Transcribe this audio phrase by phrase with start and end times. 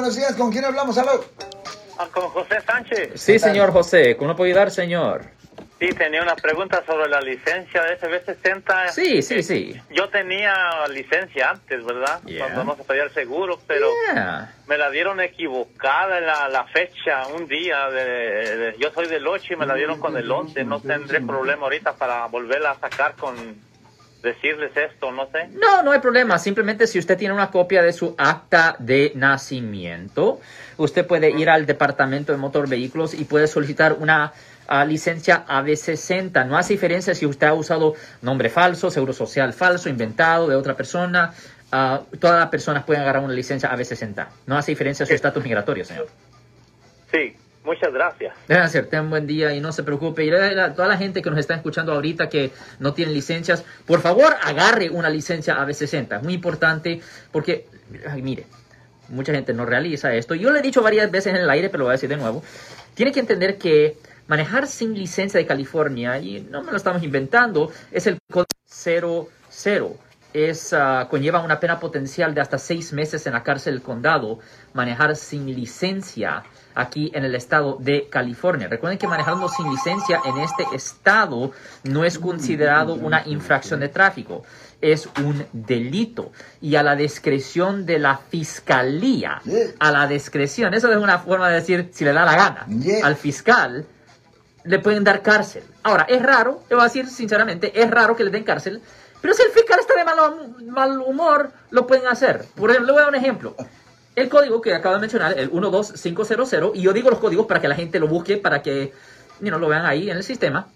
[0.00, 0.96] Buenos días, ¿con quién hablamos?
[0.96, 1.22] Aló.
[1.98, 3.20] Ah, con José Sánchez.
[3.20, 5.24] Sí, señor José, ¿cómo puedo ayudar, señor?
[5.78, 8.88] Sí, tenía una pregunta sobre la licencia de SB60.
[8.92, 9.78] Sí, sí, sí.
[9.90, 10.54] Yo tenía
[10.88, 12.18] licencia antes, ¿verdad?
[12.24, 12.46] Yeah.
[12.46, 14.54] Cuando no se pedía el seguro, pero Yeah.
[14.66, 17.90] me la dieron equivocada en la, la fecha, un día.
[17.90, 20.64] De, de- yo soy del 8 y me la dieron con el 11.
[20.64, 23.36] No tendré problema ahorita para volverla a sacar con
[24.22, 25.48] decirles esto, no sé.
[25.52, 26.38] No, no hay problema.
[26.38, 30.40] Simplemente si usted tiene una copia de su acta de nacimiento,
[30.76, 34.32] usted puede ir al departamento de motor vehículos y puede solicitar una
[34.68, 36.46] ah, licencia AB60.
[36.46, 40.76] No hace diferencia si usted ha usado nombre falso, seguro social falso, inventado de otra
[40.76, 41.32] persona.
[41.72, 44.26] Ah, todas las personas pueden agarrar una licencia AB60.
[44.46, 46.08] No hace diferencia su estatus migratorio, señor.
[47.10, 48.34] Sí, muchas gracias.
[48.46, 50.24] Tengan un buen día y no se preocupe.
[50.24, 54.00] Y a toda la gente que nos está escuchando ahorita que no tiene licencias, por
[54.00, 56.16] favor agarre una licencia AB60.
[56.18, 57.00] Es muy importante
[57.30, 57.66] porque,
[58.08, 58.46] ay, mire,
[59.08, 60.34] mucha gente no realiza esto.
[60.34, 62.16] Yo le he dicho varias veces en el aire, pero lo voy a decir de
[62.16, 62.42] nuevo.
[62.94, 67.72] Tiene que entender que manejar sin licencia de California, y no me lo estamos inventando,
[67.90, 69.28] es el código 00.
[70.32, 74.38] Es, ah, conlleva una pena potencial de hasta seis meses en la cárcel del condado
[74.72, 78.68] manejar sin licencia aquí en el estado de California.
[78.68, 81.52] Recuerden que manejando sin licencia en este estado
[81.84, 84.44] no es considerado una infracción de tráfico,
[84.80, 86.32] es un delito.
[86.60, 89.42] Y a la discreción de la fiscalía,
[89.78, 92.66] a la discreción, eso es una forma de decir si le da la gana
[93.02, 93.84] al fiscal,
[94.64, 95.64] le pueden dar cárcel.
[95.82, 98.80] Ahora, es raro, le voy a decir sinceramente, es raro que le den cárcel,
[99.20, 100.04] pero si el fiscal está de
[100.70, 102.46] mal, humor, lo pueden hacer.
[102.54, 103.54] Por ejemplo, le voy a dar un ejemplo.
[104.16, 107.68] El código que acabo de mencionar, el 12500, y yo digo los códigos para que
[107.68, 108.92] la gente lo busque, para que
[109.40, 110.68] you lo vean ahí en el sistema,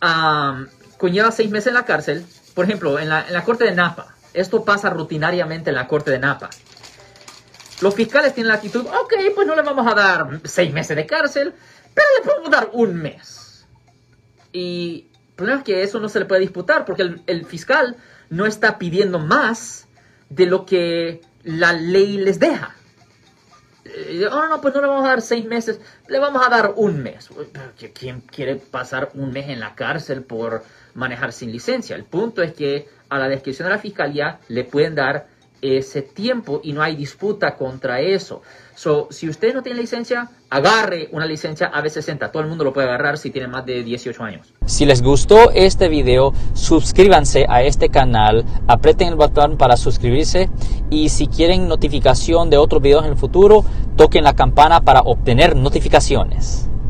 [0.00, 2.26] am, conlleva seis meses en la cárcel.
[2.54, 6.10] Por ejemplo, en la, en la corte de Napa, esto pasa rutinariamente en la corte
[6.10, 6.50] de Napa.
[7.80, 11.04] Los fiscales tienen la actitud, ok, pues no le vamos a dar seis meses de
[11.04, 11.52] cárcel,
[11.92, 13.66] pero le podemos dar un mes.
[14.52, 15.11] Y
[15.42, 17.96] problema es que eso no se le puede disputar porque el, el fiscal
[18.30, 19.86] no está pidiendo más
[20.30, 22.74] de lo que la ley les deja.
[23.84, 26.74] Eh, Oh, no, pues no le vamos a dar seis meses, le vamos a dar
[26.76, 27.30] un mes.
[27.30, 30.62] Uy, pero ¿que- ¿Quién quiere pasar un mes en la cárcel por
[30.94, 31.96] manejar sin licencia?
[31.96, 35.26] El punto es que a la descripción de la fiscalía le pueden dar
[35.62, 38.42] ese tiempo y no hay disputa contra eso.
[38.74, 42.30] So, si usted no tiene licencia, agarre una licencia AB60.
[42.32, 44.52] Todo el mundo lo puede agarrar si tiene más de 18 años.
[44.66, 50.50] Si les gustó este video, suscríbanse a este canal, aprieten el botón para suscribirse
[50.90, 53.64] y si quieren notificación de otros videos en el futuro,
[53.96, 56.68] toquen la campana para obtener notificaciones.